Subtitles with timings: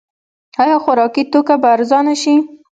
[0.61, 2.35] آیا خوراکي توکي به ارزانه شي؟